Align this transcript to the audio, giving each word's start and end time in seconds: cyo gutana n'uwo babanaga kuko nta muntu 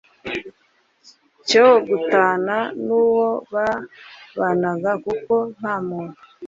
cyo 1.47 1.67
gutana 1.87 2.57
n'uwo 2.85 3.29
babanaga 3.53 4.91
kuko 5.05 5.35
nta 5.57 5.75
muntu 5.87 6.19